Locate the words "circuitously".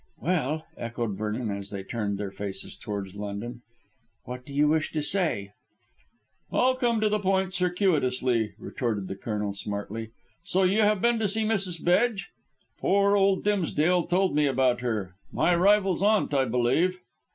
7.53-8.55